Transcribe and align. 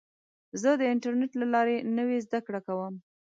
زه 0.61 0.69
د 0.79 0.81
انټرنیټ 0.93 1.31
له 1.41 1.45
لارې 1.53 1.75
نوې 1.97 2.17
زده 2.25 2.39
کړه 2.45 2.59
کوم. 2.67 2.93